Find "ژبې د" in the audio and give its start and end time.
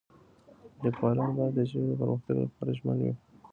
1.69-1.93